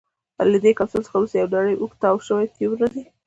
له 0.51 0.57
دې 0.63 0.71
کپسول 0.77 1.01
څخه 1.05 1.17
وروسته 1.17 1.37
یو 1.39 1.49
نیری 1.53 1.75
اوږد 1.79 1.99
تاو 2.03 2.17
شوی 2.27 2.51
ټیوب 2.55 2.73
راځي. 2.81 3.03